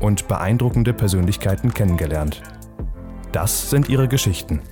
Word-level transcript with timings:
und 0.00 0.28
beeindruckende 0.28 0.92
Persönlichkeiten 0.92 1.72
kennengelernt. 1.72 2.42
Das 3.32 3.70
sind 3.70 3.88
ihre 3.88 4.08
Geschichten. 4.08 4.62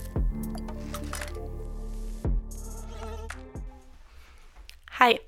Hi, 4.98 5.20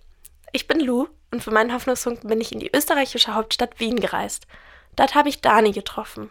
ich 0.52 0.66
bin 0.66 0.80
Lou 0.80 1.08
und 1.32 1.42
für 1.42 1.50
meinen 1.50 1.72
Hoffnungspunkt 1.72 2.26
bin 2.26 2.40
ich 2.40 2.52
in 2.52 2.60
die 2.60 2.70
österreichische 2.74 3.34
Hauptstadt 3.34 3.78
Wien 3.78 4.00
gereist. 4.00 4.46
Dort 4.94 5.14
habe 5.14 5.28
ich 5.28 5.40
Dani 5.40 5.72
getroffen. 5.72 6.30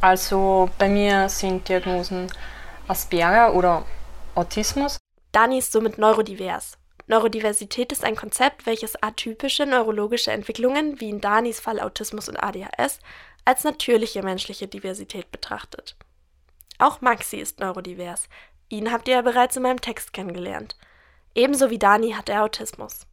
Also 0.00 0.68
bei 0.78 0.88
mir 0.88 1.28
sind 1.28 1.68
Diagnosen 1.68 2.28
Asperger 2.88 3.54
oder 3.54 3.84
Autismus. 4.34 4.98
Dani 5.32 5.58
ist 5.58 5.72
somit 5.72 5.98
neurodivers. 5.98 6.76
Neurodiversität 7.06 7.92
ist 7.92 8.04
ein 8.04 8.16
Konzept, 8.16 8.64
welches 8.66 9.00
atypische 9.02 9.66
neurologische 9.66 10.32
Entwicklungen, 10.32 11.00
wie 11.00 11.10
in 11.10 11.20
Danis 11.20 11.60
Fall 11.60 11.80
Autismus 11.80 12.28
und 12.28 12.36
ADHS, 12.42 13.00
als 13.44 13.64
natürliche 13.64 14.22
menschliche 14.22 14.68
Diversität 14.68 15.30
betrachtet. 15.30 15.96
Auch 16.78 17.02
Maxi 17.02 17.36
ist 17.36 17.60
neurodivers. 17.60 18.28
Ihn 18.68 18.90
habt 18.90 19.06
ihr 19.06 19.14
ja 19.14 19.22
bereits 19.22 19.56
in 19.56 19.62
meinem 19.62 19.80
Text 19.80 20.12
kennengelernt. 20.12 20.76
Ebenso 21.34 21.70
wie 21.70 21.78
Dani 21.78 22.12
hat 22.12 22.28
er 22.28 22.42
Autismus. 22.42 23.06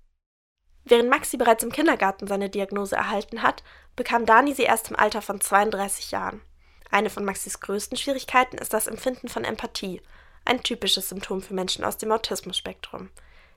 Während 0.86 1.10
Maxi 1.10 1.38
bereits 1.38 1.64
im 1.64 1.72
Kindergarten 1.72 2.28
seine 2.28 2.50
Diagnose 2.50 2.96
erhalten 2.96 3.44
hat, 3.44 3.64
bekam 3.96 4.26
Dani 4.26 4.54
sie 4.54 4.64
erst 4.64 4.90
im 4.90 4.96
Alter 4.96 5.22
von 5.22 5.42
32 5.42 6.12
Jahren. 6.12 6.42
Eine 6.90 7.10
von 7.10 7.26
Maxis 7.26 7.60
größten 7.60 7.98
Schwierigkeiten 7.98 8.58
ist 8.58 8.74
das 8.74 8.88
Empfinden 8.88 9.28
von 9.28 9.44
Empathie, 9.44 10.02
ein 10.46 10.64
typisches 10.64 11.10
Symptom 11.10 11.42
für 11.42 11.54
Menschen 11.54 11.84
aus 11.84 11.98
dem 11.98 12.12
Autismus-Spektrum. 12.12 13.10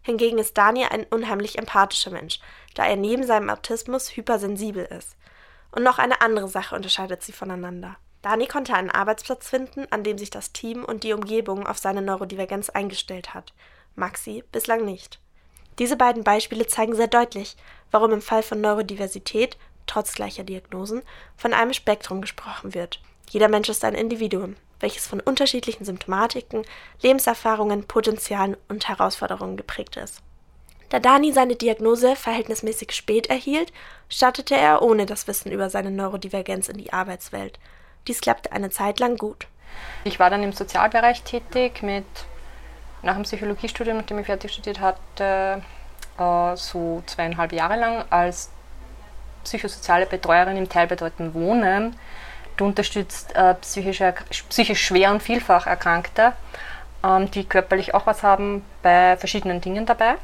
Hingegen 0.04 0.38
ist 0.38 0.56
Daniel 0.58 0.88
ein 0.90 1.04
unheimlich 1.04 1.58
empathischer 1.58 2.10
Mensch, 2.10 2.38
da 2.74 2.84
er 2.84 2.96
neben 2.96 3.26
seinem 3.26 3.48
Autismus 3.48 4.14
hypersensibel 4.14 4.84
ist. 4.84 5.16
Und 5.72 5.82
noch 5.82 5.98
eine 5.98 6.20
andere 6.20 6.46
Sache 6.46 6.76
unterscheidet 6.76 7.22
sie 7.22 7.32
voneinander. 7.32 7.96
Dani 8.20 8.46
konnte 8.46 8.74
einen 8.74 8.90
Arbeitsplatz 8.90 9.48
finden, 9.48 9.86
an 9.90 10.04
dem 10.04 10.18
sich 10.18 10.28
das 10.28 10.52
Team 10.52 10.84
und 10.84 11.04
die 11.04 11.14
Umgebung 11.14 11.66
auf 11.66 11.78
seine 11.78 12.02
Neurodivergenz 12.02 12.68
eingestellt 12.68 13.32
hat. 13.32 13.54
Maxi 13.96 14.44
bislang 14.52 14.84
nicht. 14.84 15.20
Diese 15.78 15.96
beiden 15.96 16.22
Beispiele 16.22 16.66
zeigen 16.66 16.94
sehr 16.94 17.08
deutlich, 17.08 17.56
warum 17.90 18.12
im 18.12 18.22
Fall 18.22 18.42
von 18.42 18.60
Neurodiversität, 18.60 19.56
trotz 19.86 20.14
gleicher 20.14 20.44
Diagnosen, 20.44 21.02
von 21.36 21.54
einem 21.54 21.72
Spektrum 21.72 22.20
gesprochen 22.20 22.74
wird. 22.74 23.00
Jeder 23.30 23.48
Mensch 23.48 23.70
ist 23.70 23.84
ein 23.84 23.94
Individuum, 23.94 24.56
welches 24.80 25.06
von 25.06 25.20
unterschiedlichen 25.20 25.84
Symptomatiken, 25.84 26.64
Lebenserfahrungen, 27.02 27.84
Potenzialen 27.84 28.56
und 28.68 28.88
Herausforderungen 28.88 29.56
geprägt 29.56 29.96
ist. 29.96 30.20
Da 30.90 31.00
Dani 31.00 31.32
seine 31.32 31.56
Diagnose 31.56 32.14
verhältnismäßig 32.14 32.92
spät 32.92 33.28
erhielt, 33.28 33.72
startete 34.08 34.54
er 34.54 34.82
ohne 34.82 35.06
das 35.06 35.26
Wissen 35.26 35.50
über 35.50 35.70
seine 35.70 35.90
Neurodivergenz 35.90 36.68
in 36.68 36.76
die 36.76 36.92
Arbeitswelt. 36.92 37.58
Dies 38.06 38.20
klappte 38.20 38.52
eine 38.52 38.70
Zeit 38.70 39.00
lang 39.00 39.16
gut. 39.16 39.46
Ich 40.04 40.20
war 40.20 40.30
dann 40.30 40.42
im 40.42 40.52
Sozialbereich 40.52 41.22
tätig 41.22 41.82
mit 41.82 42.04
nach 43.02 43.14
dem 43.14 43.24
Psychologiestudium, 43.24 43.96
nachdem 43.96 44.18
ich 44.18 44.26
fertig 44.26 44.52
studiert 44.52 44.80
hatte, 44.80 45.62
äh, 46.18 46.56
so 46.56 47.02
zweieinhalb 47.06 47.52
Jahre 47.52 47.76
lang 47.76 48.04
als 48.10 48.50
psychosoziale 49.44 50.06
Betreuerin 50.06 50.56
im 50.56 50.68
teilbedeutenden 50.68 51.34
Wohnen 51.34 51.96
Du 52.56 52.66
unterstützt 52.66 53.34
äh, 53.34 53.54
psychisch, 53.54 54.02
psychisch 54.48 54.84
schwer 54.84 55.10
und 55.10 55.22
vielfach 55.22 55.66
Erkrankte, 55.66 56.32
ähm, 57.02 57.30
die 57.30 57.44
körperlich 57.44 57.94
auch 57.94 58.06
was 58.06 58.22
haben, 58.22 58.64
bei 58.82 59.16
verschiedenen 59.16 59.60
Dingen 59.60 59.86
dabei. 59.86 60.16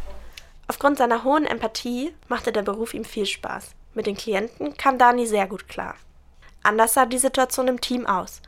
Aufgrund 0.68 0.98
seiner 0.98 1.24
hohen 1.24 1.46
Empathie 1.46 2.14
machte 2.28 2.52
der 2.52 2.62
Beruf 2.62 2.94
ihm 2.94 3.04
viel 3.04 3.26
Spaß. 3.26 3.74
Mit 3.94 4.06
den 4.06 4.16
Klienten 4.16 4.76
kam 4.76 4.98
Dani 4.98 5.26
sehr 5.26 5.48
gut 5.48 5.68
klar. 5.68 5.96
Anders 6.62 6.94
sah 6.94 7.06
die 7.06 7.18
Situation 7.18 7.66
im 7.66 7.80
Team 7.80 8.06
aus. 8.06 8.40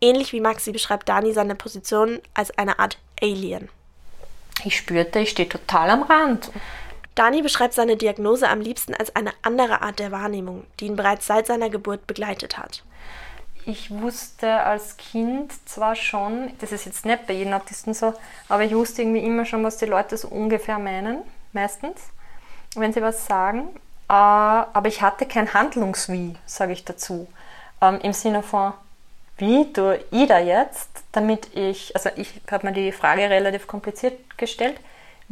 Ähnlich 0.00 0.32
wie 0.32 0.40
Maxi 0.40 0.72
beschreibt 0.72 1.08
Dani 1.08 1.32
seine 1.32 1.54
Position 1.54 2.20
als 2.34 2.56
eine 2.58 2.78
Art 2.78 2.98
Alien. 3.22 3.70
Ich 4.64 4.76
spürte, 4.76 5.20
ich 5.20 5.30
stehe 5.30 5.48
total 5.48 5.90
am 5.90 6.02
Rand. 6.02 6.50
Dani 7.14 7.42
beschreibt 7.42 7.74
seine 7.74 7.96
Diagnose 7.96 8.48
am 8.48 8.60
liebsten 8.60 8.94
als 8.94 9.14
eine 9.14 9.32
andere 9.42 9.82
Art 9.82 9.98
der 9.98 10.12
Wahrnehmung, 10.12 10.64
die 10.80 10.86
ihn 10.86 10.96
bereits 10.96 11.26
seit 11.26 11.46
seiner 11.46 11.70
Geburt 11.70 12.06
begleitet 12.06 12.58
hat 12.58 12.82
ich 13.64 13.90
wusste 13.90 14.62
als 14.62 14.96
Kind 14.96 15.52
zwar 15.68 15.94
schon, 15.94 16.52
das 16.60 16.72
ist 16.72 16.84
jetzt 16.84 17.04
nicht 17.04 17.26
bei 17.26 17.34
jedem 17.34 17.52
Autisten 17.52 17.94
so, 17.94 18.14
aber 18.48 18.64
ich 18.64 18.74
wusste 18.74 19.02
irgendwie 19.02 19.24
immer 19.24 19.44
schon, 19.44 19.62
was 19.64 19.76
die 19.76 19.86
Leute 19.86 20.16
so 20.16 20.28
ungefähr 20.28 20.78
meinen, 20.78 21.18
meistens, 21.52 22.00
wenn 22.74 22.92
sie 22.92 23.02
was 23.02 23.26
sagen. 23.26 23.68
Äh, 24.08 24.12
aber 24.12 24.88
ich 24.88 25.02
hatte 25.02 25.26
kein 25.26 25.54
Handlungswie, 25.54 26.36
sage 26.46 26.72
ich 26.72 26.84
dazu. 26.84 27.28
Ähm, 27.80 28.00
Im 28.02 28.12
Sinne 28.12 28.42
von, 28.42 28.72
wie 29.38 29.72
tue 29.72 30.00
ich 30.10 30.28
da 30.28 30.38
jetzt, 30.38 30.90
damit 31.12 31.54
ich, 31.54 31.94
also 31.94 32.10
ich 32.16 32.40
habe 32.50 32.66
mir 32.66 32.72
die 32.72 32.92
Frage 32.92 33.30
relativ 33.30 33.66
kompliziert 33.66 34.18
gestellt, 34.38 34.78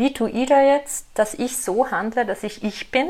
wie 0.01 0.13
tue 0.13 0.31
ich 0.31 0.49
da 0.49 0.61
jetzt, 0.61 1.07
dass 1.15 1.35
ich 1.35 1.57
so 1.57 1.93
handle, 1.93 2.27
dass 2.27 2.43
ich 2.43 2.65
ich 2.65 2.91
bin 2.91 3.09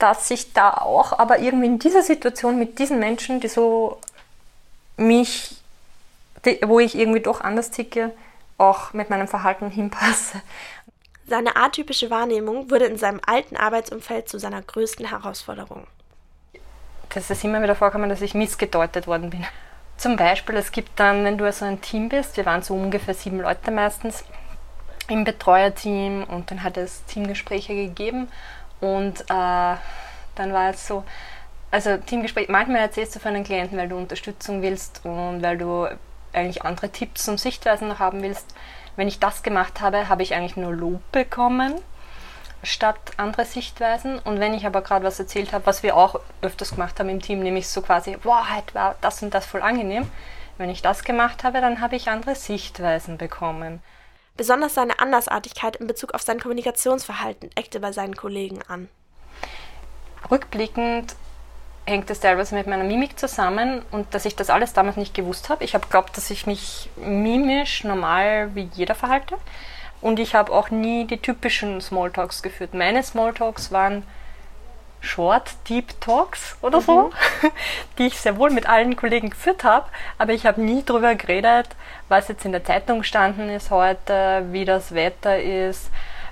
dass 0.00 0.30
ich 0.30 0.52
da 0.52 0.70
auch, 0.70 1.18
aber 1.18 1.38
irgendwie 1.38 1.66
in 1.66 1.78
dieser 1.78 2.02
Situation 2.02 2.58
mit 2.58 2.78
diesen 2.78 2.98
Menschen, 2.98 3.40
die 3.40 3.48
so 3.48 4.00
mich, 4.96 5.56
die, 6.44 6.58
wo 6.66 6.80
ich 6.80 6.96
irgendwie 6.96 7.20
doch 7.20 7.42
anders 7.42 7.70
ticke, 7.70 8.10
auch 8.58 8.92
mit 8.92 9.10
meinem 9.10 9.28
Verhalten 9.28 9.70
hinpasse. 9.70 10.40
Seine 11.26 11.54
atypische 11.54 12.10
Wahrnehmung 12.10 12.70
wurde 12.70 12.86
in 12.86 12.96
seinem 12.96 13.20
alten 13.24 13.56
Arbeitsumfeld 13.56 14.28
zu 14.28 14.38
seiner 14.38 14.62
größten 14.62 15.06
Herausforderung. 15.06 15.86
Das 17.10 17.30
ist 17.30 17.44
immer 17.44 17.62
wieder 17.62 17.74
vorgekommen, 17.74 18.08
dass 18.08 18.22
ich 18.22 18.34
missgedeutet 18.34 19.06
worden 19.06 19.30
bin. 19.30 19.46
Zum 19.96 20.16
Beispiel, 20.16 20.56
es 20.56 20.72
gibt 20.72 20.98
dann, 20.98 21.24
wenn 21.24 21.36
du 21.36 21.50
so 21.52 21.66
ein 21.66 21.82
Team 21.82 22.08
bist, 22.08 22.36
wir 22.36 22.46
waren 22.46 22.62
so 22.62 22.74
ungefähr 22.74 23.14
sieben 23.14 23.40
Leute 23.40 23.70
meistens 23.70 24.24
im 25.10 25.24
Betreuerteam 25.24 26.24
und 26.24 26.50
dann 26.50 26.62
hat 26.62 26.76
es 26.76 27.04
Teamgespräche 27.06 27.74
gegeben 27.74 28.28
und 28.80 29.20
äh, 29.22 29.24
dann 29.28 30.52
war 30.52 30.70
es 30.70 30.86
so, 30.86 31.04
also 31.70 31.96
Teamgespräch, 31.98 32.48
manchmal 32.48 32.80
erzählst 32.80 33.14
du 33.14 33.20
von 33.20 33.34
einem 33.34 33.44
Klienten, 33.44 33.78
weil 33.78 33.88
du 33.88 33.96
Unterstützung 33.96 34.62
willst 34.62 35.04
und 35.04 35.42
weil 35.42 35.58
du 35.58 35.86
eigentlich 36.32 36.64
andere 36.64 36.90
Tipps 36.90 37.28
und 37.28 37.38
Sichtweisen 37.38 37.88
noch 37.88 37.98
haben 37.98 38.22
willst. 38.22 38.54
Wenn 38.96 39.08
ich 39.08 39.18
das 39.18 39.42
gemacht 39.42 39.80
habe, 39.80 40.08
habe 40.08 40.22
ich 40.22 40.34
eigentlich 40.34 40.56
nur 40.56 40.72
Lob 40.72 41.00
bekommen 41.12 41.74
statt 42.62 42.98
andere 43.16 43.44
Sichtweisen. 43.44 44.18
Und 44.18 44.40
wenn 44.40 44.54
ich 44.54 44.66
aber 44.66 44.82
gerade 44.82 45.04
was 45.04 45.18
erzählt 45.18 45.52
habe, 45.52 45.66
was 45.66 45.82
wir 45.82 45.96
auch 45.96 46.20
öfters 46.42 46.72
gemacht 46.72 46.98
haben 47.00 47.08
im 47.08 47.22
Team, 47.22 47.40
nämlich 47.40 47.68
so 47.68 47.82
quasi, 47.82 48.16
wow, 48.22 48.44
heute 48.54 48.74
war 48.74 48.96
das 49.00 49.22
und 49.22 49.34
das 49.34 49.46
voll 49.46 49.62
angenehm, 49.62 50.10
Wenn 50.58 50.68
ich 50.68 50.82
das 50.82 51.04
gemacht 51.04 51.42
habe, 51.42 51.62
dann 51.62 51.80
habe 51.80 51.96
ich 51.96 52.10
andere 52.10 52.34
Sichtweisen 52.34 53.16
bekommen. 53.16 53.82
Besonders 54.40 54.72
seine 54.72 54.98
Andersartigkeit 55.00 55.76
in 55.76 55.86
Bezug 55.86 56.14
auf 56.14 56.22
sein 56.22 56.40
Kommunikationsverhalten 56.40 57.50
eckte 57.56 57.78
bei 57.78 57.92
seinen 57.92 58.16
Kollegen 58.16 58.60
an. 58.68 58.88
Rückblickend 60.30 61.14
hängt 61.84 62.08
es 62.08 62.20
teilweise 62.20 62.54
mit 62.54 62.66
meiner 62.66 62.84
Mimik 62.84 63.18
zusammen 63.18 63.82
und 63.90 64.14
dass 64.14 64.24
ich 64.24 64.36
das 64.36 64.48
alles 64.48 64.72
damals 64.72 64.96
nicht 64.96 65.12
gewusst 65.12 65.50
habe. 65.50 65.62
Ich 65.62 65.74
habe 65.74 65.84
geglaubt, 65.84 66.16
dass 66.16 66.30
ich 66.30 66.46
mich 66.46 66.88
mimisch 66.96 67.84
normal 67.84 68.54
wie 68.54 68.70
jeder 68.72 68.94
verhalte 68.94 69.36
und 70.00 70.18
ich 70.18 70.34
habe 70.34 70.52
auch 70.52 70.70
nie 70.70 71.04
die 71.04 71.18
typischen 71.18 71.82
Smalltalks 71.82 72.42
geführt. 72.42 72.72
Meine 72.72 73.02
Smalltalks 73.02 73.72
waren 73.72 74.04
Short 75.00 75.50
Deep 75.68 76.00
Talks 76.00 76.56
oder 76.62 76.80
so, 76.80 77.08
mhm. 77.42 77.50
die 77.98 78.06
ich 78.06 78.20
sehr 78.20 78.36
wohl 78.36 78.50
mit 78.50 78.68
allen 78.68 78.96
Kollegen 78.96 79.30
geführt 79.30 79.64
habe, 79.64 79.86
aber 80.18 80.32
ich 80.32 80.46
habe 80.46 80.60
nie 80.60 80.82
darüber 80.84 81.14
geredet, 81.14 81.68
was 82.08 82.28
jetzt 82.28 82.44
in 82.44 82.52
der 82.52 82.64
Zeitung 82.64 83.00
gestanden 83.00 83.48
ist 83.48 83.70
heute, 83.70 84.46
wie 84.50 84.64
das 84.64 84.94
Wetter 84.94 85.40
ist, 85.40 85.90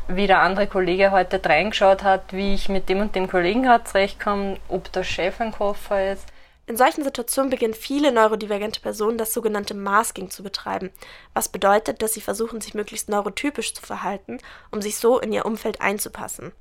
wie 0.08 0.26
der 0.26 0.40
andere 0.40 0.66
Kollege 0.66 1.10
heute 1.10 1.40
reingeschaut 1.44 2.02
hat, 2.02 2.32
wie 2.32 2.54
ich 2.54 2.68
mit 2.68 2.88
dem 2.88 3.00
und 3.00 3.14
dem 3.14 3.28
Kollegen 3.28 3.62
gerade 3.62 3.84
zurechtkomme, 3.84 4.56
ob 4.68 4.90
der 4.92 5.04
Chef 5.04 5.40
ein 5.40 5.52
Koffer 5.52 6.12
ist. 6.12 6.26
In 6.66 6.76
solchen 6.76 7.02
Situationen 7.02 7.48
beginnen 7.48 7.72
viele 7.72 8.12
neurodivergente 8.12 8.80
Personen 8.80 9.16
das 9.16 9.32
sogenannte 9.32 9.72
Masking 9.72 10.28
zu 10.28 10.42
betreiben, 10.42 10.90
was 11.32 11.48
bedeutet, 11.48 12.02
dass 12.02 12.12
sie 12.12 12.20
versuchen, 12.20 12.60
sich 12.60 12.74
möglichst 12.74 13.08
neurotypisch 13.08 13.72
zu 13.74 13.80
verhalten, 13.80 14.38
um 14.70 14.82
sich 14.82 14.98
so 14.98 15.18
in 15.18 15.32
ihr 15.32 15.46
Umfeld 15.46 15.80
einzupassen. 15.80 16.52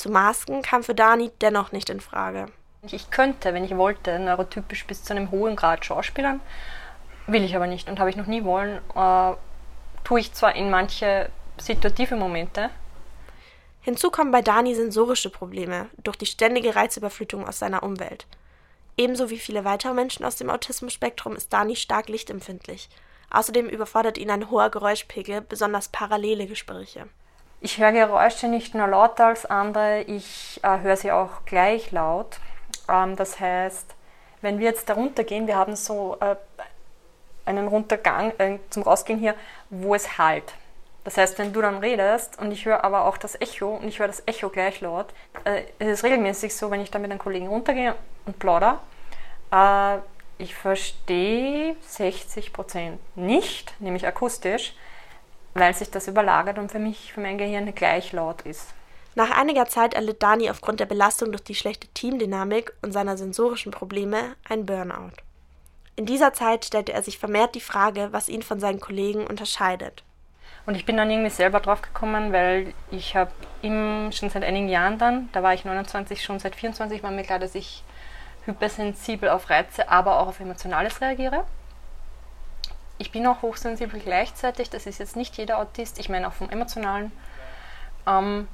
Zu 0.00 0.08
masken 0.10 0.62
kam 0.62 0.82
für 0.82 0.94
Dani 0.94 1.30
dennoch 1.42 1.72
nicht 1.72 1.90
in 1.90 2.00
Frage. 2.00 2.46
Ich 2.90 3.10
könnte, 3.10 3.52
wenn 3.52 3.64
ich 3.64 3.76
wollte, 3.76 4.18
neurotypisch 4.18 4.86
bis 4.86 5.04
zu 5.04 5.12
einem 5.12 5.30
hohen 5.30 5.56
Grad 5.56 5.84
schauspielern, 5.84 6.40
will 7.26 7.44
ich 7.44 7.54
aber 7.54 7.66
nicht 7.66 7.86
und 7.86 8.00
habe 8.00 8.08
ich 8.08 8.16
noch 8.16 8.24
nie 8.24 8.42
wollen. 8.44 8.80
Äh, 8.94 9.34
tue 10.02 10.20
ich 10.20 10.32
zwar 10.32 10.56
in 10.56 10.70
manche 10.70 11.28
situative 11.58 12.16
Momente, 12.16 12.70
Hinzu 13.82 14.10
kommen 14.10 14.30
bei 14.30 14.40
Dani 14.40 14.74
sensorische 14.74 15.28
Probleme 15.28 15.90
durch 16.02 16.16
die 16.16 16.26
ständige 16.26 16.76
Reizüberflutung 16.76 17.46
aus 17.46 17.58
seiner 17.58 17.82
Umwelt. 17.82 18.26
Ebenso 18.96 19.28
wie 19.28 19.38
viele 19.38 19.66
weitere 19.66 19.92
Menschen 19.92 20.24
aus 20.24 20.36
dem 20.36 20.48
Autismus-Spektrum 20.48 21.36
ist 21.36 21.52
Dani 21.52 21.76
stark 21.76 22.08
lichtempfindlich. 22.08 22.88
Außerdem 23.30 23.68
überfordert 23.68 24.16
ihn 24.16 24.30
ein 24.30 24.50
hoher 24.50 24.70
Geräuschpegel, 24.70 25.42
besonders 25.42 25.88
parallele 25.88 26.46
Gespräche. 26.46 27.06
Ich 27.62 27.78
höre 27.78 27.92
Geräusche 27.92 28.48
nicht 28.48 28.74
nur 28.74 28.86
lauter 28.86 29.26
als 29.26 29.44
andere, 29.44 30.00
ich 30.02 30.60
äh, 30.62 30.78
höre 30.80 30.96
sie 30.96 31.12
auch 31.12 31.44
gleich 31.44 31.90
laut. 31.90 32.38
Ähm, 32.88 33.16
das 33.16 33.38
heißt, 33.38 33.94
wenn 34.40 34.58
wir 34.58 34.66
jetzt 34.66 34.88
da 34.88 34.94
runtergehen, 34.94 35.46
wir 35.46 35.56
haben 35.56 35.76
so 35.76 36.16
äh, 36.20 36.36
einen 37.44 37.68
Runtergang 37.68 38.32
äh, 38.38 38.58
zum 38.70 38.82
Rausgehen 38.82 39.18
hier, 39.18 39.34
wo 39.68 39.94
es 39.94 40.16
halt. 40.16 40.54
Das 41.04 41.18
heißt, 41.18 41.38
wenn 41.38 41.52
du 41.52 41.60
dann 41.60 41.78
redest 41.78 42.38
und 42.38 42.50
ich 42.50 42.64
höre 42.64 42.82
aber 42.82 43.04
auch 43.04 43.18
das 43.18 43.38
Echo 43.40 43.76
und 43.76 43.88
ich 43.88 43.98
höre 43.98 44.06
das 44.06 44.22
Echo 44.26 44.48
gleich 44.48 44.80
laut, 44.80 45.08
äh, 45.44 45.64
es 45.78 45.88
ist 45.88 46.04
regelmäßig 46.04 46.54
so, 46.54 46.70
wenn 46.70 46.80
ich 46.80 46.90
dann 46.90 47.02
mit 47.02 47.10
einem 47.10 47.20
Kollegen 47.20 47.48
runtergehe 47.48 47.94
und 48.24 48.38
plauder, 48.38 48.80
äh, 49.52 49.98
ich 50.38 50.54
verstehe 50.54 51.76
60% 51.86 52.92
nicht, 53.16 53.74
nämlich 53.80 54.06
akustisch, 54.06 54.74
weil 55.54 55.74
sich 55.74 55.90
das 55.90 56.08
überlagert 56.08 56.58
und 56.58 56.70
für 56.70 56.78
mich, 56.78 57.12
für 57.12 57.20
mein 57.20 57.38
Gehirn 57.38 57.74
gleich 57.74 58.12
laut 58.12 58.42
ist. 58.42 58.74
Nach 59.14 59.30
einiger 59.30 59.66
Zeit 59.66 59.94
erlitt 59.94 60.22
Dani 60.22 60.50
aufgrund 60.50 60.80
der 60.80 60.86
Belastung 60.86 61.32
durch 61.32 61.42
die 61.42 61.54
schlechte 61.54 61.88
Teamdynamik 61.88 62.72
und 62.82 62.92
seiner 62.92 63.16
sensorischen 63.16 63.72
Probleme 63.72 64.36
ein 64.48 64.66
Burnout. 64.66 65.12
In 65.96 66.06
dieser 66.06 66.32
Zeit 66.32 66.64
stellte 66.64 66.92
er 66.92 67.02
sich 67.02 67.18
vermehrt 67.18 67.54
die 67.54 67.60
Frage, 67.60 68.08
was 68.12 68.28
ihn 68.28 68.42
von 68.42 68.60
seinen 68.60 68.80
Kollegen 68.80 69.26
unterscheidet. 69.26 70.04
Und 70.64 70.74
ich 70.76 70.86
bin 70.86 70.96
dann 70.96 71.10
irgendwie 71.10 71.30
selber 71.30 71.60
drauf 71.60 71.82
gekommen, 71.82 72.32
weil 72.32 72.72
ich 72.90 73.16
habe 73.16 73.32
schon 73.62 74.30
seit 74.30 74.44
einigen 74.44 74.68
Jahren 74.68 74.98
dann, 74.98 75.28
da 75.32 75.42
war 75.42 75.54
ich 75.54 75.64
29, 75.64 76.22
schon 76.22 76.38
seit 76.38 76.54
24 76.54 77.02
war 77.02 77.10
mir 77.10 77.24
klar, 77.24 77.38
dass 77.38 77.54
ich 77.54 77.82
hypersensibel 78.46 79.28
auf 79.28 79.50
Reize, 79.50 79.88
aber 79.88 80.20
auch 80.20 80.28
auf 80.28 80.40
Emotionales 80.40 81.00
reagiere. 81.00 81.44
Ich 83.00 83.12
bin 83.12 83.26
auch 83.26 83.40
hochsensibel 83.40 83.98
gleichzeitig, 83.98 84.68
das 84.68 84.84
ist 84.84 84.98
jetzt 84.98 85.16
nicht 85.16 85.38
jeder 85.38 85.58
Autist, 85.58 85.98
ich 85.98 86.10
meine 86.10 86.28
auch 86.28 86.34
vom 86.34 86.50
Emotionalen. 86.50 87.10
Ähm, 88.06 88.46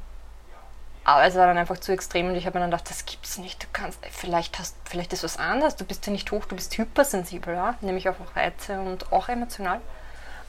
aber 1.02 1.24
es 1.24 1.34
war 1.34 1.48
dann 1.48 1.58
einfach 1.58 1.78
zu 1.78 1.90
extrem 1.90 2.28
und 2.28 2.36
ich 2.36 2.46
habe 2.46 2.56
mir 2.56 2.62
dann 2.62 2.70
gedacht, 2.70 2.88
das 2.88 3.06
gibt's 3.06 3.38
nicht. 3.38 3.64
Du 3.64 3.66
kannst, 3.72 3.98
vielleicht 4.06 4.60
hast, 4.60 4.76
vielleicht 4.84 5.12
ist 5.12 5.24
was 5.24 5.36
anderes. 5.36 5.74
Du 5.74 5.84
bist 5.84 6.06
ja 6.06 6.12
nicht 6.12 6.30
hoch, 6.30 6.44
du 6.44 6.54
bist 6.54 6.78
hypersensibel, 6.78 7.54
ja? 7.54 7.74
nämlich 7.80 8.08
auch 8.08 8.20
auf 8.20 8.36
Reize 8.36 8.78
und 8.80 9.12
auch 9.12 9.28
emotional. 9.28 9.80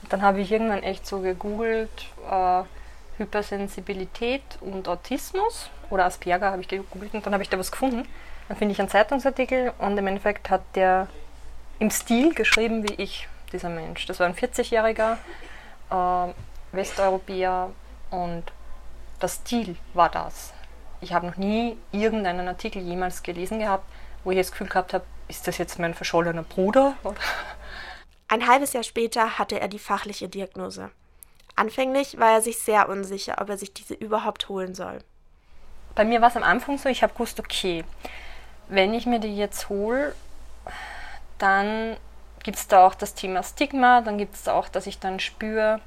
Dann 0.10 0.22
habe 0.22 0.42
ich 0.42 0.52
irgendwann 0.52 0.84
echt 0.84 1.08
so 1.08 1.22
gegoogelt, 1.22 1.90
äh, 2.30 2.64
Hypersensibilität 3.18 4.44
und 4.62 4.88
Autismus 4.88 5.72
oder 5.90 6.06
Asperger 6.06 6.52
habe 6.52 6.62
ich 6.62 6.68
gegoogelt 6.68 7.16
und 7.16 7.26
dann 7.26 7.34
habe 7.34 7.42
ich 7.42 7.50
da 7.50 7.58
was 7.58 7.72
gefunden. 7.72 8.08
Dann 8.48 8.58
finde 8.58 8.74
ich 8.74 8.80
einen 8.80 8.90
Zeitungsartikel 8.90 9.74
und 9.80 9.98
im 9.98 10.06
Endeffekt 10.06 10.52
hat 10.52 10.62
der 10.76 11.08
im 11.80 11.90
Stil 11.90 12.36
geschrieben 12.36 12.88
wie 12.88 12.94
ich, 12.94 13.28
dieser 13.52 13.70
Mensch. 13.70 14.06
Das 14.06 14.20
war 14.20 14.28
ein 14.28 14.36
40-jähriger 14.36 15.18
äh, 15.90 16.34
Westeuropäer 16.72 17.72
und 18.12 18.44
das 19.20 19.36
Stil 19.36 19.76
war 19.94 20.10
das. 20.10 20.54
Ich 21.02 21.14
habe 21.14 21.28
noch 21.28 21.38
nie 21.38 21.78
irgendeinen 21.92 22.48
Artikel 22.48 22.82
jemals 22.82 23.24
gelesen 23.24 23.60
gehabt, 23.60 23.86
wo 24.24 24.32
ich 24.32 24.38
das 24.38 24.52
Gefühl 24.52 24.68
gehabt 24.68 24.94
habe, 24.94 25.06
ist 25.28 25.48
das 25.48 25.58
jetzt 25.58 25.80
mein 25.80 25.94
verschollener 25.94 26.44
Bruder? 26.44 26.96
Ein 28.28 28.48
halbes 28.48 28.74
Jahr 28.74 28.84
später 28.84 29.38
hatte 29.38 29.60
er 29.60 29.68
die 29.68 29.80
fachliche 29.80 30.28
Diagnose. 30.28 30.90
Anfänglich 31.56 32.20
war 32.20 32.34
er 32.34 32.42
sich 32.42 32.60
sehr 32.60 32.90
unsicher, 32.90 33.36
ob 33.42 33.50
er 33.50 33.58
sich 33.58 33.74
diese 33.74 33.94
überhaupt 33.94 34.50
holen 34.50 34.76
soll. 34.76 35.00
Bei 35.96 36.06
mir 36.06 36.22
war 36.22 36.30
es 36.30 36.36
am 36.36 36.44
Anfang 36.44 36.78
so, 36.78 36.90
ich 36.90 37.02
habe 37.04 37.14
gewusst, 37.14 37.40
okay, 37.40 37.84
wenn 38.68 38.94
ich 38.94 39.06
mir 39.06 39.20
die 39.20 39.36
jetzt 39.36 39.70
hole, 39.70 40.14
dann 41.38 41.98
gibt 42.48 42.60
es 42.60 42.70
da 42.70 42.88
auch 42.88 42.96
das 42.96 43.14
Thema 43.14 43.44
Stigma, 43.44 44.00
dann 44.00 44.18
gibt 44.18 44.36
es 44.36 44.44
da 44.44 44.54
auch, 44.54 44.70
dass 44.70 44.88
ich 44.88 45.00
dann 45.00 45.20
spüre, 45.20 45.82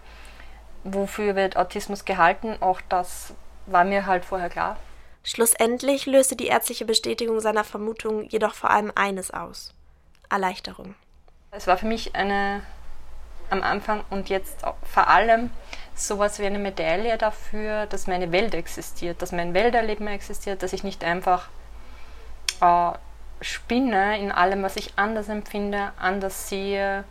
wofür 0.85 1.35
wird 1.35 1.57
Autismus 1.57 2.05
gehalten. 2.05 2.59
Auch 2.61 2.83
das 2.87 3.33
war 3.65 3.85
mir 3.85 4.05
halt 4.05 4.27
vorher 4.27 4.51
klar. 4.51 4.77
Schlussendlich 5.25 6.05
löste 6.05 6.37
die 6.37 6.49
ärztliche 6.49 6.85
Bestätigung 6.85 7.41
seiner 7.41 7.65
Vermutung 7.65 8.29
jedoch 8.29 8.53
vor 8.53 8.69
allem 8.69 8.93
eines 8.95 9.31
aus: 9.31 9.73
Erleichterung. 10.29 10.95
Es 11.51 11.67
war 11.67 11.79
für 11.79 11.87
mich 11.87 12.15
eine 12.15 12.61
am 13.49 13.63
Anfang 13.63 14.05
und 14.11 14.29
jetzt 14.29 14.61
vor 14.83 15.09
allem 15.09 15.49
sowas 15.95 16.41
wie 16.41 16.47
eine 16.47 16.59
Medaille 16.59 17.17
dafür, 17.17 17.87
dass 17.87 18.07
meine 18.07 18.33
Welt 18.33 18.55
existiert, 18.55 19.23
dass 19.23 19.33
mein 19.33 19.55
Welterleben 19.55 20.09
existiert, 20.09 20.63
dass 20.63 20.75
ich 20.75 20.85
nicht 20.85 21.05
einfach 21.05 21.49
äh, 22.61 22.93
spinne 23.41 24.19
in 24.19 24.33
allem, 24.33 24.63
was 24.63 24.77
ich 24.77 24.93
anders 24.97 25.29
empfinde, 25.29 25.93
anders 25.99 26.49
sehe 26.49 27.05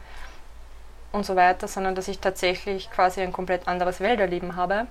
und 1.12 1.26
so 1.26 1.36
weiter, 1.36 1.68
sondern 1.68 1.96
dass 1.96 2.08
ich 2.08 2.20
tatsächlich 2.20 2.92
quasi 2.92 3.22
ein 3.22 3.34
komplett 3.34 3.68
anderes 3.68 4.00
Welterleben 4.00 4.56
habe. 4.56 4.88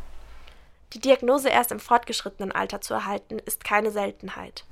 Die 0.95 1.00
Diagnose 1.00 1.49
erst 1.49 1.71
im 1.71 1.80
fortgeschrittenen 1.80 2.52
Alter 2.52 2.80
zu 2.80 2.95
erhalten, 2.95 3.38
ist 3.38 3.62
keine 3.62 3.90
Seltenheit. 3.90 4.64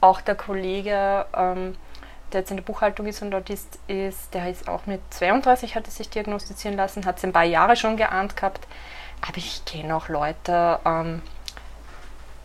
Auch 0.00 0.20
der 0.20 0.34
Kollege 0.34 1.26
ähm, 1.34 1.76
der 2.32 2.40
jetzt 2.40 2.50
in 2.50 2.56
der 2.56 2.64
Buchhaltung 2.64 3.06
ist 3.06 3.22
und 3.22 3.34
Autist 3.34 3.78
ist, 3.86 4.32
der 4.34 4.50
ist 4.50 4.68
auch 4.68 4.86
mit 4.86 5.00
32 5.10 5.74
hat 5.74 5.86
er 5.86 5.90
sich 5.90 6.08
diagnostizieren 6.08 6.76
lassen, 6.76 7.04
hat 7.04 7.18
es 7.18 7.24
ein 7.24 7.32
paar 7.32 7.44
Jahre 7.44 7.76
schon 7.76 7.96
geahnt 7.96 8.36
gehabt. 8.36 8.66
Aber 9.20 9.36
ich 9.36 9.64
kenne 9.64 9.94
auch 9.94 10.08
Leute, 10.08 10.80
ähm, 10.84 11.22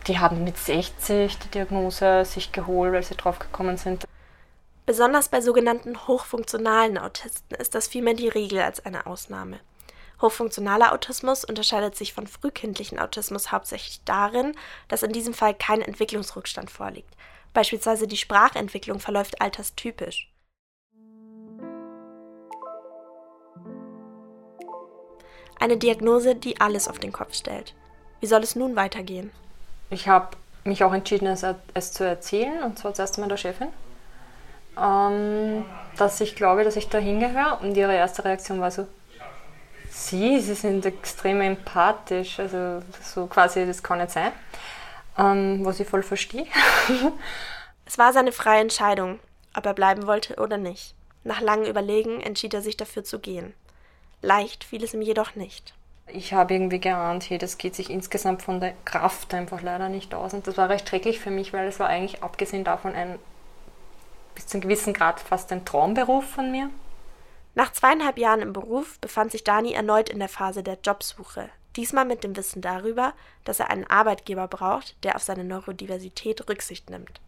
die 0.08 0.18
haben 0.18 0.42
mit 0.42 0.56
60 0.56 1.38
die 1.38 1.48
Diagnose 1.48 2.24
sich 2.24 2.52
geholt, 2.52 2.92
weil 2.92 3.02
sie 3.02 3.14
drauf 3.14 3.38
gekommen 3.38 3.76
sind. 3.76 4.04
Besonders 4.86 5.28
bei 5.28 5.42
sogenannten 5.42 6.08
hochfunktionalen 6.08 6.96
Autisten 6.96 7.54
ist 7.56 7.74
das 7.74 7.88
vielmehr 7.88 8.14
die 8.14 8.28
Regel 8.28 8.60
als 8.60 8.84
eine 8.84 9.06
Ausnahme. 9.06 9.60
Hochfunktionaler 10.22 10.92
Autismus 10.92 11.44
unterscheidet 11.44 11.94
sich 11.94 12.12
von 12.12 12.26
frühkindlichen 12.26 12.98
Autismus 12.98 13.52
hauptsächlich 13.52 14.00
darin, 14.04 14.56
dass 14.88 15.02
in 15.02 15.12
diesem 15.12 15.34
Fall 15.34 15.54
kein 15.54 15.82
Entwicklungsrückstand 15.82 16.70
vorliegt. 16.70 17.14
Beispielsweise 17.52 18.06
die 18.06 18.16
Sprachentwicklung 18.16 18.98
verläuft 18.98 19.40
alterstypisch. 19.40 20.32
Eine 25.60 25.76
Diagnose, 25.76 26.34
die 26.34 26.60
alles 26.60 26.88
auf 26.88 26.98
den 26.98 27.12
Kopf 27.12 27.34
stellt. 27.34 27.74
Wie 28.20 28.26
soll 28.26 28.42
es 28.42 28.56
nun 28.56 28.74
weitergehen? 28.74 29.32
Ich 29.90 30.08
habe 30.08 30.36
mich 30.64 30.84
auch 30.84 30.92
entschieden, 30.92 31.26
es, 31.26 31.44
es, 31.74 31.92
zu 31.92 32.04
erzählen, 32.04 32.62
und 32.62 32.78
zwar 32.78 32.94
zuerst 32.94 33.16
der 33.16 33.36
Chefin, 33.36 33.68
ähm, 34.80 35.64
dass 35.96 36.20
ich 36.20 36.36
glaube, 36.36 36.64
dass 36.64 36.76
ich 36.76 36.88
da 36.88 36.98
hingehöre. 36.98 37.58
Und 37.62 37.76
ihre 37.76 37.94
erste 37.94 38.24
Reaktion 38.24 38.60
war 38.60 38.70
so, 38.70 38.86
Sie, 39.90 40.38
Sie 40.40 40.54
sind 40.54 40.84
extrem 40.84 41.40
empathisch, 41.40 42.38
also 42.38 42.82
so 43.02 43.26
quasi, 43.26 43.66
das 43.66 43.82
kann 43.82 43.98
nicht 43.98 44.10
sein 44.10 44.32
ähm, 45.18 45.64
was 45.64 45.80
ich 45.80 45.88
voll 45.88 46.02
verstehe. 46.02 46.46
es 47.84 47.98
war 47.98 48.12
seine 48.12 48.32
freie 48.32 48.60
Entscheidung, 48.60 49.18
ob 49.54 49.66
er 49.66 49.74
bleiben 49.74 50.06
wollte 50.06 50.36
oder 50.36 50.56
nicht. 50.56 50.94
Nach 51.24 51.40
langem 51.40 51.68
Überlegen 51.68 52.20
entschied 52.20 52.54
er 52.54 52.62
sich 52.62 52.76
dafür 52.76 53.04
zu 53.04 53.18
gehen. 53.18 53.52
Leicht 54.22 54.64
fiel 54.64 54.82
es 54.82 54.94
ihm 54.94 55.02
jedoch 55.02 55.34
nicht. 55.34 55.74
Ich 56.12 56.32
habe 56.32 56.54
irgendwie 56.54 56.80
geahnt, 56.80 57.28
hey, 57.28 57.38
das 57.38 57.58
geht 57.58 57.74
sich 57.74 57.90
insgesamt 57.90 58.42
von 58.42 58.60
der 58.60 58.74
Kraft 58.84 59.34
einfach 59.34 59.62
leider 59.62 59.88
nicht 59.88 60.14
aus. 60.14 60.34
Und 60.34 60.46
das 60.46 60.56
war 60.56 60.68
recht 60.68 60.88
schrecklich 60.88 61.20
für 61.20 61.30
mich, 61.30 61.52
weil 61.52 61.68
es 61.68 61.78
war 61.78 61.88
eigentlich 61.88 62.22
abgesehen 62.22 62.64
davon 62.64 62.94
ein 62.94 63.18
bis 64.34 64.46
zu 64.46 64.56
einem 64.56 64.62
gewissen 64.62 64.94
Grad 64.94 65.18
fast 65.18 65.50
ein 65.50 65.64
Traumberuf 65.64 66.24
von 66.24 66.52
mir. 66.52 66.70
Nach 67.54 67.72
zweieinhalb 67.72 68.18
Jahren 68.18 68.40
im 68.40 68.52
Beruf 68.52 69.00
befand 69.00 69.32
sich 69.32 69.42
Dani 69.42 69.72
erneut 69.72 70.08
in 70.08 70.20
der 70.20 70.28
Phase 70.28 70.62
der 70.62 70.78
Jobsuche. 70.84 71.48
Diesmal 71.74 72.04
mit 72.04 72.22
dem 72.22 72.36
Wissen 72.36 72.62
darüber, 72.62 73.14
dass 73.44 73.58
er 73.58 73.70
einen 73.70 73.86
Arbeitgeber 73.88 74.46
braucht, 74.46 74.96
der 75.02 75.16
auf 75.16 75.22
seine 75.22 75.42
Neurodiversität 75.42 76.48
Rücksicht 76.48 76.88
nimmt. 76.88 77.20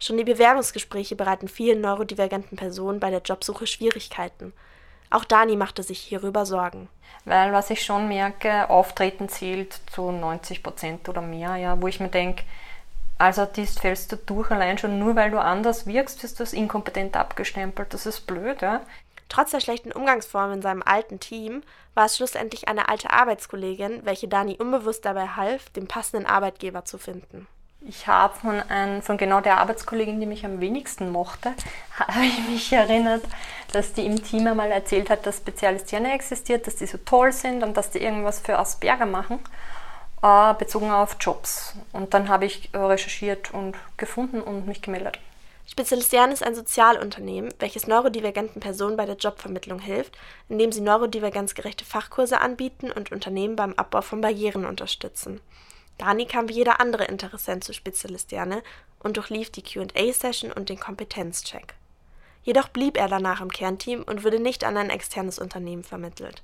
Schon 0.00 0.16
die 0.16 0.24
Bewerbungsgespräche 0.24 1.14
bereiten 1.14 1.46
vielen 1.46 1.80
neurodivergenten 1.80 2.58
Personen 2.58 2.98
bei 2.98 3.10
der 3.10 3.22
Jobsuche 3.22 3.68
Schwierigkeiten. 3.68 4.52
Auch 5.12 5.24
Dani 5.24 5.56
machte 5.56 5.82
sich 5.82 6.00
hierüber 6.00 6.46
Sorgen. 6.46 6.88
Weil 7.26 7.52
was 7.52 7.68
ich 7.68 7.84
schon 7.84 8.08
merke, 8.08 8.70
Auftreten 8.70 9.28
zählt 9.28 9.78
zu 9.92 10.10
90 10.10 10.62
Prozent 10.62 11.08
oder 11.08 11.20
mehr, 11.20 11.56
ja, 11.56 11.80
wo 11.80 11.86
ich 11.86 12.00
mir 12.00 12.08
denke, 12.08 12.42
als 13.18 13.38
Artist 13.38 13.80
fällst 13.80 14.10
du 14.10 14.16
durch 14.16 14.50
allein 14.50 14.78
schon 14.78 14.98
nur, 14.98 15.14
weil 15.14 15.30
du 15.30 15.40
anders 15.40 15.86
wirkst, 15.86 16.22
wirst 16.22 16.40
du 16.40 16.44
als 16.44 16.54
inkompetent 16.54 17.16
abgestempelt. 17.16 17.92
Das 17.92 18.06
ist 18.06 18.26
blöd, 18.26 18.62
ja. 18.62 18.80
Trotz 19.28 19.50
der 19.50 19.60
schlechten 19.60 19.92
Umgangsform 19.92 20.52
in 20.52 20.62
seinem 20.62 20.82
alten 20.82 21.20
Team 21.20 21.62
war 21.94 22.06
es 22.06 22.16
schlussendlich 22.16 22.68
eine 22.68 22.88
alte 22.88 23.10
Arbeitskollegin, 23.10 24.04
welche 24.04 24.28
Dani 24.28 24.56
unbewusst 24.58 25.04
dabei 25.04 25.28
half, 25.28 25.70
den 25.70 25.86
passenden 25.86 26.26
Arbeitgeber 26.26 26.84
zu 26.84 26.96
finden. 26.98 27.46
Ich 27.80 28.06
habe 28.06 28.34
von, 28.38 28.60
ein, 28.60 29.02
von 29.02 29.18
genau 29.18 29.40
der 29.40 29.58
Arbeitskollegin, 29.58 30.20
die 30.20 30.26
mich 30.26 30.44
am 30.44 30.60
wenigsten 30.60 31.10
mochte, 31.10 31.52
habe 31.98 32.24
ich 32.24 32.48
mich 32.48 32.72
erinnert, 32.72 33.24
dass 33.72 33.92
die 33.92 34.06
im 34.06 34.22
Team 34.22 34.46
einmal 34.46 34.70
erzählt 34.70 35.10
hat, 35.10 35.26
dass 35.26 35.38
Spezialistierende 35.38 36.10
existiert, 36.10 36.66
dass 36.66 36.76
die 36.76 36.86
so 36.86 36.98
toll 36.98 37.32
sind 37.32 37.62
und 37.62 37.76
dass 37.76 37.90
die 37.90 38.02
irgendwas 38.02 38.40
für 38.40 38.58
Asperger 38.58 39.06
machen, 39.06 39.40
äh, 40.22 40.54
bezogen 40.54 40.90
auf 40.90 41.16
Jobs. 41.20 41.74
Und 41.92 42.14
dann 42.14 42.28
habe 42.28 42.44
ich 42.44 42.70
recherchiert 42.74 43.52
und 43.52 43.76
gefunden 43.96 44.40
und 44.40 44.66
mich 44.66 44.82
gemeldet. 44.82 45.18
Spezialistian 45.66 46.32
ist 46.32 46.42
ein 46.42 46.54
Sozialunternehmen, 46.54 47.54
welches 47.58 47.86
neurodivergenten 47.86 48.60
Personen 48.60 48.96
bei 48.96 49.06
der 49.06 49.16
Jobvermittlung 49.16 49.78
hilft, 49.78 50.18
indem 50.48 50.70
sie 50.70 50.80
neurodivergenzgerechte 50.80 51.84
Fachkurse 51.84 52.40
anbieten 52.40 52.90
und 52.90 53.10
Unternehmen 53.10 53.56
beim 53.56 53.72
Abbau 53.74 54.02
von 54.02 54.20
Barrieren 54.20 54.66
unterstützen. 54.66 55.40
Dani 55.98 56.26
kam 56.26 56.48
wie 56.48 56.54
jeder 56.54 56.80
andere 56.80 57.04
Interessent 57.04 57.64
zu 57.64 57.72
Spezialistiane 57.72 58.62
und 58.98 59.16
durchlief 59.16 59.50
die 59.50 59.62
QA-Session 59.62 60.52
und 60.52 60.68
den 60.68 60.80
Kompetenzcheck. 60.80 61.74
Jedoch 62.42 62.68
blieb 62.68 62.96
er 62.96 63.08
danach 63.08 63.40
im 63.40 63.50
Kernteam 63.50 64.02
und 64.02 64.24
wurde 64.24 64.40
nicht 64.40 64.64
an 64.64 64.76
ein 64.76 64.90
externes 64.90 65.38
Unternehmen 65.38 65.84
vermittelt. 65.84 66.42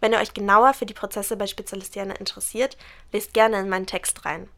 Wenn 0.00 0.12
ihr 0.12 0.18
euch 0.18 0.34
genauer 0.34 0.74
für 0.74 0.86
die 0.86 0.94
Prozesse 0.94 1.36
bei 1.36 1.46
Spezialistiane 1.46 2.14
interessiert, 2.14 2.76
lest 3.12 3.32
gerne 3.32 3.60
in 3.60 3.68
meinen 3.68 3.86
Text 3.86 4.24
rein. 4.24 4.48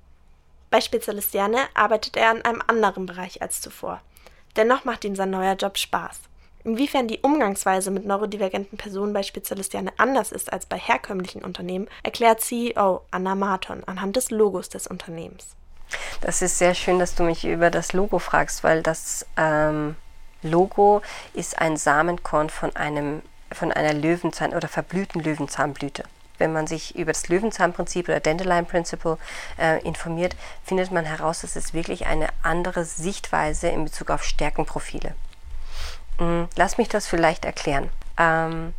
Bei 0.71 0.81
Spezialistiane 0.81 1.59
arbeitet 1.75 2.17
er 2.17 2.31
an 2.31 2.43
einem 2.43 2.63
anderen 2.67 3.07
Bereich 3.07 3.41
als 3.41 3.61
zuvor. 3.61 4.01
Dennoch 4.57 4.85
macht 4.85 5.05
ihm 5.05 5.15
sein 5.15 5.31
neuer 5.31 5.55
Job 5.55 5.79
Spaß. 5.79 6.21
Inwiefern 6.65 7.07
die 7.09 7.21
Umgangsweise 7.21 7.91
mit 7.91 8.05
neurodivergenten 8.05 8.77
Personen 8.77 9.13
bei 9.13 9.23
Spezialistiane 9.23 9.93
anders 9.97 10.33
ist 10.33 10.53
als 10.53 10.67
bei 10.67 10.77
herkömmlichen 10.77 11.43
Unternehmen, 11.43 11.89
erklärt 12.03 12.41
CEO 12.41 13.03
Anna 13.11 13.35
Marton 13.35 13.85
anhand 13.85 14.17
des 14.17 14.31
Logos 14.31 14.69
des 14.69 14.87
Unternehmens. 14.87 15.57
Das 16.21 16.43
ist 16.43 16.59
sehr 16.59 16.75
schön, 16.75 16.99
dass 16.99 17.15
du 17.15 17.23
mich 17.23 17.47
über 17.47 17.71
das 17.71 17.93
Logo 17.93 18.19
fragst, 18.19 18.65
weil 18.65 18.83
das 18.83 19.25
ähm, 19.37 19.97
Logo 20.43 21.03
ist 21.35 21.59
ein 21.59 21.77
Samenkorn 21.77 22.51
von 22.51 22.75
einem 22.77 23.23
von 23.53 23.73
einer 23.73 23.95
Löwenzahn 23.95 24.53
oder 24.53 24.69
verblühten 24.69 25.23
Löwenzahnblüte. 25.23 26.05
Wenn 26.37 26.53
man 26.53 26.67
sich 26.67 26.95
über 26.97 27.13
das 27.13 27.29
Löwenzahnprinzip 27.29 28.09
oder 28.09 28.21
Dandelion 28.21 28.67
Principle 28.67 29.19
äh, 29.59 29.83
informiert, 29.83 30.37
findet 30.65 30.93
man 30.93 31.05
heraus, 31.05 31.41
dass 31.41 31.57
es 31.57 31.75
wirklich 31.75 32.07
eine 32.07 32.29
andere 32.43 32.85
Sichtweise 32.85 33.69
in 33.69 33.85
Bezug 33.85 34.11
auf 34.11 34.23
Stärkenprofile. 34.23 35.15
Hm, 36.19 36.49
lass 36.57 36.79
mich 36.79 36.89
das 36.89 37.07
vielleicht 37.07 37.45
erklären. 37.45 37.91
Ähm, 38.19 38.75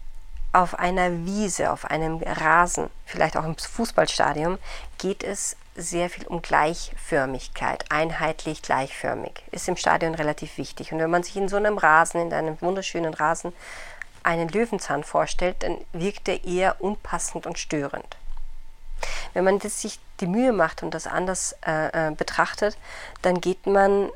auf 0.52 0.78
einer 0.78 1.26
Wiese, 1.26 1.72
auf 1.72 1.86
einem 1.86 2.22
Rasen, 2.24 2.90
vielleicht 3.06 3.38
auch 3.38 3.46
im 3.46 3.58
Fußballstadion, 3.58 4.58
geht 4.98 5.24
es 5.24 5.56
sehr 5.76 6.10
viel 6.10 6.28
um 6.28 6.42
Gleichförmigkeit, 6.42 7.86
einheitlich 7.90 8.62
gleichförmig. 8.62 9.44
Ist 9.52 9.68
im 9.68 9.78
Stadion 9.78 10.16
relativ 10.16 10.58
wichtig. 10.58 10.92
Und 10.92 11.00
wenn 11.00 11.10
man 11.10 11.24
sich 11.24 11.36
in 11.38 11.48
so 11.48 11.58
einem 11.58 11.78
Rasen, 11.78 12.22
in 12.22 12.34
einem 12.34 12.60
wunderschönen 12.62 13.14
Rasen, 13.14 13.54
einen 14.24 14.50
Löwenzahn 14.50 15.04
vorstellt, 15.04 15.64
dann 15.64 15.78
wirkt 15.94 16.28
er 16.28 16.44
eher 16.44 16.82
unpassend 16.82 17.46
und 17.46 17.58
störend. 17.58 18.18
Wenn 19.34 19.46
man 19.46 19.60
sich 19.62 20.00
die 20.20 20.28
Mühe 20.28 20.52
macht 20.52 20.84
und 20.84 20.94
das 20.94 21.08
anders 21.08 21.56
äh, 21.66 22.10
äh, 22.10 22.12
betrachtet, 22.12 22.78
dann 23.22 23.40
geht 23.40 23.66
man 23.66 24.10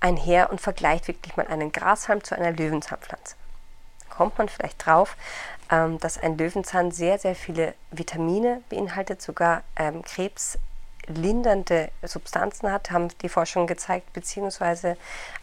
einher 0.00 0.50
und 0.50 0.60
vergleicht 0.60 1.08
wirklich 1.08 1.36
mal 1.36 1.46
einen 1.46 1.72
Grashalm 1.72 2.24
zu 2.24 2.34
einer 2.34 2.52
Löwenzahnpflanze. 2.52 3.36
Kommt 4.08 4.38
man 4.38 4.48
vielleicht 4.48 4.86
drauf, 4.86 5.16
ähm, 5.70 5.98
dass 5.98 6.18
ein 6.18 6.36
Löwenzahn 6.36 6.90
sehr, 6.90 7.18
sehr 7.18 7.34
viele 7.34 7.74
Vitamine 7.90 8.62
beinhaltet, 8.68 9.22
sogar 9.22 9.62
ähm, 9.76 10.02
krebslindernde 10.02 11.90
Substanzen 12.02 12.70
hat, 12.70 12.90
haben 12.90 13.08
die 13.22 13.28
Forschung 13.28 13.66
gezeigt, 13.66 14.12
beziehungsweise 14.12 14.96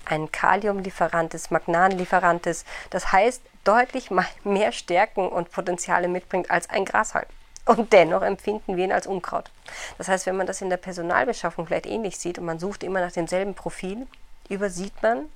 ein 0.06 0.32
Kaliumlieferant 0.32 1.34
ist, 1.34 1.52
Magnanlieferant 1.52 2.46
ist. 2.46 2.66
Das 2.90 3.12
heißt, 3.12 3.42
deutlich 3.64 4.10
mehr 4.44 4.72
Stärken 4.72 5.28
und 5.28 5.52
Potenziale 5.52 6.08
mitbringt 6.08 6.52
als 6.52 6.70
ein 6.70 6.86
Grashalm. 6.86 7.28
Und 7.66 7.94
dennoch 7.94 8.24
empfinden 8.24 8.76
wir 8.76 8.86
ihn 8.86 8.92
als 8.92 9.06
Unkraut. 9.06 9.52
Das 9.98 10.08
heißt, 10.08 10.26
wenn 10.26 10.36
man 10.36 10.48
das 10.48 10.62
in 10.62 10.70
der 10.70 10.78
Personalbeschaffung 10.78 11.68
vielleicht 11.68 11.86
ähnlich 11.86 12.18
sieht 12.18 12.40
und 12.40 12.46
man 12.46 12.60
sucht 12.60 12.84
immer 12.84 13.02
nach 13.02 13.12
demselben 13.12 13.54
Profil, 13.54 14.08
übersieht 14.50 15.02
man 15.04 15.30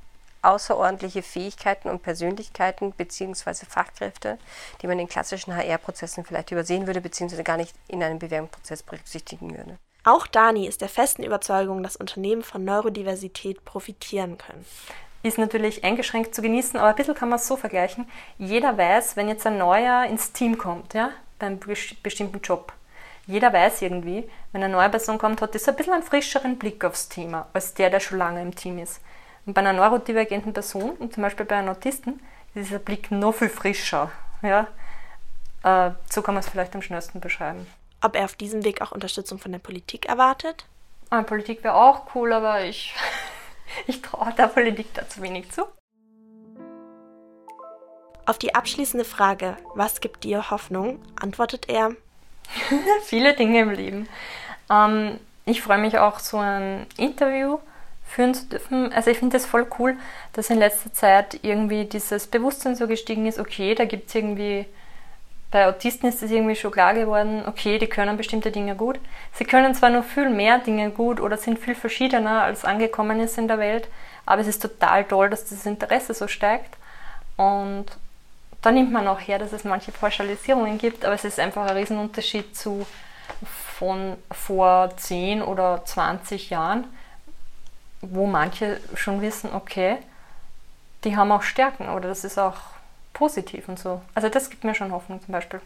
außerordentliche 0.46 1.24
Fähigkeiten 1.24 1.90
und 1.90 2.04
Persönlichkeiten 2.04 2.92
bzw. 2.92 3.66
Fachkräfte, 3.68 4.38
die 4.82 4.88
man 4.88 5.00
in 5.00 5.08
klassischen 5.08 5.56
HR-Prozessen 5.56 6.26
vielleicht 6.26 6.52
übersehen 6.52 6.88
würde 6.88 7.02
bzw. 7.02 7.44
gar 7.44 7.58
nicht 7.58 7.76
in 7.88 8.04
einem 8.04 8.20
Bewerbungsprozess 8.20 8.84
berücksichtigen 8.84 9.56
würde. 9.56 9.78
Auch 10.04 10.28
Dani 10.28 10.68
ist 10.68 10.82
der 10.82 10.90
festen 10.90 11.24
Überzeugung, 11.24 11.82
dass 11.82 11.96
Unternehmen 11.96 12.44
von 12.44 12.64
Neurodiversität 12.64 13.66
profitieren 13.66 14.38
können. 14.38 14.66
Ist 15.24 15.40
natürlich 15.40 15.84
eingeschränkt 15.84 16.36
zu 16.36 16.44
genießen, 16.44 16.80
aber 16.80 16.90
ein 16.90 16.96
bisschen 16.96 17.16
kann 17.16 17.30
man 17.30 17.40
es 17.40 17.48
so 17.48 17.58
vergleichen. 17.58 18.08
Jeder 18.38 18.78
weiß, 18.78 19.16
wenn 19.16 19.28
jetzt 19.28 19.48
ein 19.48 19.58
Neuer 19.58 20.06
ins 20.06 20.32
Team 20.32 20.60
kommt, 20.60 20.94
ja, 20.94 21.10
beim 21.40 21.60
bestimmten 22.04 22.40
Job, 22.42 22.72
jeder 23.28 23.52
weiß 23.52 23.82
irgendwie, 23.82 24.30
wenn 24.52 24.64
eine 24.64 24.72
neue 24.72 24.90
Person 24.90 25.18
kommt, 25.18 25.42
hat 25.42 25.56
das 25.56 25.68
ein 25.68 25.76
bisschen 25.76 25.94
einen 25.94 26.04
frischeren 26.04 26.60
Blick 26.60 26.86
aufs 26.86 27.10
Thema, 27.10 27.48
als 27.54 27.74
der, 27.74 27.90
der 27.90 28.00
schon 28.00 28.20
lange 28.20 28.42
im 28.42 28.54
Team 28.54 28.78
ist. 28.78 29.02
Und 29.46 29.54
bei 29.54 29.62
einer 29.62 29.74
neurodivergenten 29.74 30.54
Person, 30.54 30.92
und 30.92 31.14
zum 31.14 31.24
Beispiel 31.24 31.46
bei 31.46 31.56
einem 31.56 31.70
Autisten, 31.70 32.20
ist 32.54 32.68
dieser 32.68 32.80
Blick 32.80 33.12
noch 33.12 33.34
viel 33.34 33.50
frischer. 33.50 34.12
Ja? 34.42 34.68
Äh, 35.64 35.92
so 36.10 36.22
kann 36.22 36.34
man 36.34 36.44
es 36.44 36.50
vielleicht 36.50 36.74
am 36.76 36.82
schnellsten 36.82 37.20
beschreiben. 37.20 37.68
Ob 38.02 38.16
er 38.16 38.26
auf 38.26 38.36
diesem 38.36 38.64
Weg 38.64 38.82
auch 38.82 38.92
Unterstützung 38.92 39.38
von 39.38 39.52
der 39.52 39.60
Politik 39.60 40.08
erwartet? 40.08 40.66
Ah, 41.10 41.22
Politik 41.22 41.64
wäre 41.64 41.76
auch 41.76 42.16
cool, 42.16 42.34
aber 42.34 42.64
ich, 42.64 42.96
ich 43.88 44.02
traue 44.02 44.34
der 44.34 44.48
Politik 44.48 44.94
da 44.94 45.08
zu 45.08 45.22
wenig 45.22 45.52
zu. 45.52 45.66
Auf 48.26 48.40
die 48.40 48.56
abschließende 48.56 49.06
Frage, 49.06 49.56
was 49.76 50.02
gibt 50.02 50.24
dir 50.24 50.50
Hoffnung, 50.50 51.00
antwortet 51.22 51.70
er, 51.70 51.92
viele 53.04 53.36
Dinge 53.36 53.62
im 53.62 53.70
Leben. 53.70 54.10
Ähm, 54.72 55.20
ich 55.46 55.62
freue 55.62 55.78
mich 55.78 56.00
auch, 56.00 56.18
so 56.18 56.38
ein 56.38 56.88
Interview 56.98 57.60
führen 58.06 58.34
zu 58.34 58.46
dürfen. 58.46 58.94
Also 58.94 59.10
ich 59.10 59.18
finde 59.18 59.38
es 59.38 59.46
voll 59.46 59.68
cool, 59.80 59.98
dass 60.34 60.50
in 60.50 60.60
letzter 60.60 60.94
Zeit 60.94 61.40
irgendwie 61.42 61.86
dieses 61.86 62.28
Bewusstsein 62.28 62.76
so 62.76 62.88
gestiegen 62.88 63.26
ist, 63.26 63.40
okay, 63.40 63.76
da 63.76 63.86
gibt 63.86 64.10
es 64.10 64.16
irgendwie, 64.16 64.66
bei 65.52 65.68
Autisten 65.68 66.08
ist 66.08 66.22
es 66.22 66.32
irgendwie 66.32 66.56
schon 66.56 66.72
klar 66.72 66.94
geworden, 66.94 67.44
okay, 67.48 67.78
die 67.78 67.88
können 67.88 68.18
bestimmte 68.18 68.52
Dinge 68.52 68.76
gut. 68.76 69.00
Sie 69.34 69.46
können 69.46 69.74
zwar 69.74 69.90
noch 69.90 70.04
viel 70.04 70.30
mehr 70.30 70.60
Dinge 70.60 70.92
gut 70.92 71.20
oder 71.20 71.38
sind 71.38 71.60
viel 71.60 71.76
verschiedener, 71.76 72.44
als 72.44 72.64
angekommen 72.64 73.20
ist 73.20 73.38
in 73.38 73.48
der 73.48 73.60
Welt, 73.60 73.88
aber 74.26 74.42
es 74.42 74.48
ist 74.48 74.62
total 74.62 75.04
toll, 75.06 75.30
dass 75.30 75.50
das 75.50 75.66
Interesse 75.66 76.14
so 76.14 76.28
steigt. 76.28 76.76
Und 77.38 77.86
da 78.62 78.72
nimmt 78.72 78.92
man 78.92 79.08
auch 79.08 79.20
her, 79.20 79.40
dass 79.40 79.54
es 79.54 79.64
manche 79.64 79.92
Pauschalisierungen 79.92 80.78
gibt, 80.78 81.06
aber 81.06 81.16
es 81.16 81.26
ist 81.26 81.40
einfach 81.40 81.68
ein 81.68 81.78
Riesenunterschied 81.78 82.56
zu 82.56 82.86
von 83.78 84.16
vor 84.32 84.96
10 84.96 85.42
oder 85.42 85.84
20 85.84 86.50
Jahren, 86.50 86.86
wo 88.12 88.26
manche 88.26 88.80
schon 88.96 89.22
wissen, 89.22 89.52
okay, 89.54 89.98
die 91.04 91.16
haben 91.16 91.32
auch 91.32 91.44
Stärken 91.44 91.90
oder 91.90 92.10
das 92.10 92.24
ist 92.24 92.40
auch 92.40 92.58
positiv 93.14 93.70
und 93.70 93.80
so. 93.80 94.02
Also 94.14 94.30
das 94.30 94.50
gibt 94.50 94.64
mir 94.64 94.76
schon 94.76 94.92
Hoffnung 94.92 95.22
zum 95.24 95.32
Beispiel. 95.32 95.62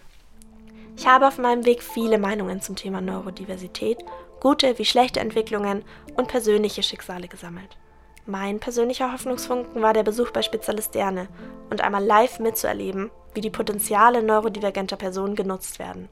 Ich 0.97 1.07
habe 1.07 1.27
auf 1.27 1.37
meinem 1.37 1.65
Weg 1.65 1.81
viele 1.81 2.17
Meinungen 2.17 2.61
zum 2.61 2.75
Thema 2.75 2.99
Neurodiversität, 2.99 3.99
gute 4.41 4.77
wie 4.77 4.85
schlechte 4.85 5.19
Entwicklungen 5.19 5.83
und 6.15 6.27
persönliche 6.27 6.83
Schicksale 6.83 7.27
gesammelt. 7.27 7.77
Mein 8.25 8.59
persönlicher 8.59 9.11
Hoffnungsfunken 9.11 9.81
war 9.81 9.93
der 9.93 10.03
Besuch 10.03 10.31
bei 10.31 10.41
Spezialist 10.41 10.93
Derne 10.93 11.27
und 11.69 11.81
einmal 11.81 12.03
live 12.03 12.39
mitzuerleben, 12.39 13.09
wie 13.33 13.41
die 13.41 13.49
Potenziale 13.49 14.21
neurodivergenter 14.21 14.97
Personen 14.97 15.35
genutzt 15.35 15.79
werden. 15.79 16.09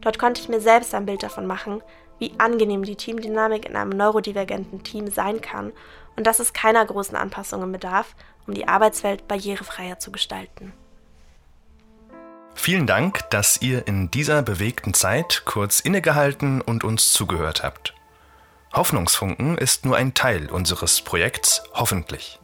Dort 0.00 0.18
konnte 0.18 0.40
ich 0.40 0.48
mir 0.48 0.60
selbst 0.60 0.94
ein 0.94 1.06
Bild 1.06 1.22
davon 1.22 1.46
machen, 1.46 1.82
wie 2.18 2.32
angenehm 2.38 2.82
die 2.82 2.96
Teamdynamik 2.96 3.66
in 3.66 3.76
einem 3.76 3.90
neurodivergenten 3.90 4.82
Team 4.82 5.08
sein 5.10 5.40
kann 5.40 5.72
und 6.16 6.26
dass 6.26 6.40
es 6.40 6.52
keiner 6.52 6.84
großen 6.84 7.16
Anpassungen 7.16 7.70
bedarf, 7.70 8.14
um 8.46 8.54
die 8.54 8.66
Arbeitswelt 8.66 9.28
barrierefreier 9.28 9.98
zu 9.98 10.10
gestalten. 10.10 10.72
Vielen 12.54 12.88
Dank, 12.88 13.30
dass 13.30 13.62
ihr 13.62 13.86
in 13.86 14.10
dieser 14.10 14.42
bewegten 14.42 14.92
Zeit 14.92 15.42
kurz 15.44 15.78
innegehalten 15.78 16.60
und 16.60 16.82
uns 16.82 17.12
zugehört 17.12 17.62
habt. 17.62 17.94
Hoffnungsfunken 18.72 19.56
ist 19.56 19.84
nur 19.84 19.96
ein 19.96 20.12
Teil 20.12 20.50
unseres 20.50 21.00
Projekts 21.00 21.62
Hoffentlich. 21.72 22.40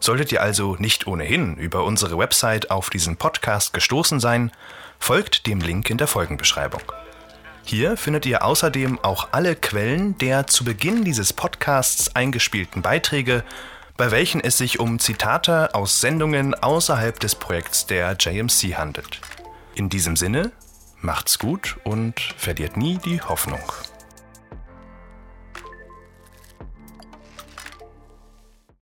Solltet 0.00 0.30
ihr 0.32 0.42
also 0.42 0.76
nicht 0.78 1.06
ohnehin 1.06 1.56
über 1.56 1.84
unsere 1.84 2.18
Website 2.18 2.70
auf 2.70 2.90
diesen 2.90 3.16
Podcast 3.16 3.72
gestoßen 3.72 4.20
sein, 4.20 4.52
folgt 4.98 5.46
dem 5.46 5.60
Link 5.60 5.88
in 5.88 5.96
der 5.96 6.08
Folgenbeschreibung. 6.08 6.82
Hier 7.66 7.96
findet 7.96 8.26
ihr 8.26 8.44
außerdem 8.44 8.98
auch 9.02 9.28
alle 9.32 9.56
Quellen 9.56 10.18
der 10.18 10.46
zu 10.46 10.64
Beginn 10.64 11.04
dieses 11.04 11.32
Podcasts 11.32 12.14
eingespielten 12.14 12.82
Beiträge, 12.82 13.42
bei 13.96 14.10
welchen 14.10 14.40
es 14.42 14.58
sich 14.58 14.80
um 14.80 14.98
Zitate 14.98 15.74
aus 15.74 16.00
Sendungen 16.00 16.54
außerhalb 16.54 17.18
des 17.18 17.34
Projekts 17.34 17.86
der 17.86 18.16
JMC 18.18 18.76
handelt. 18.76 19.20
In 19.74 19.88
diesem 19.88 20.14
Sinne, 20.16 20.52
macht's 21.00 21.38
gut 21.38 21.76
und 21.84 22.20
verliert 22.36 22.76
nie 22.76 22.98
die 22.98 23.22
Hoffnung. 23.22 23.62